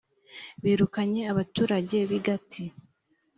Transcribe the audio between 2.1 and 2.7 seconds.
i gati